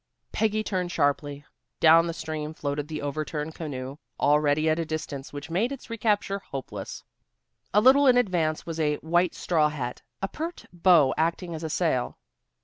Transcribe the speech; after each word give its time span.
Peggy 0.31 0.63
turned 0.63 0.91
sharply. 0.91 1.45
Down 1.79 2.07
the 2.07 2.13
stream 2.15 2.55
floated 2.55 2.87
the 2.87 3.03
overturned 3.03 3.53
canoe, 3.53 3.97
already 4.19 4.67
at 4.67 4.79
a 4.79 4.83
distance 4.85 5.31
which 5.31 5.51
made 5.51 5.71
its 5.71 5.91
recapture 5.91 6.39
hopeless. 6.39 7.03
A 7.71 7.81
little 7.81 8.07
in 8.07 8.17
advance 8.17 8.65
was 8.65 8.79
a 8.79 8.95
white 9.05 9.35
straw 9.35 9.69
hat, 9.69 10.01
a 10.19 10.27
pert 10.27 10.65
bow 10.73 11.13
acting 11.19 11.53
as 11.53 11.63
a 11.63 11.69
sail. 11.69 12.17